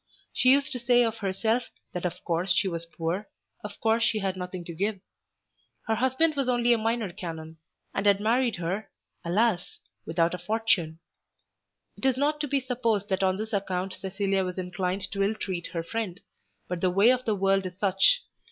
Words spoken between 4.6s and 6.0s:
to give. Her